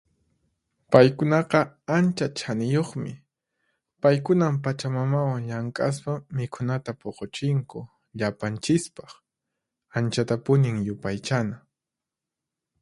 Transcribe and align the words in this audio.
Paykunaqa 0.91 1.59
ancha 1.97 2.27
chaniyuqmi. 2.39 3.11
Paykunan 4.01 4.55
Pachamamawan 4.63 5.41
llank'aspa 5.49 6.13
mikhunata 6.37 6.91
puquchinku 7.01 7.79
llapanchispaq. 8.17 9.11
Anchatapunin 9.97 10.77
yupaychana. 10.87 11.55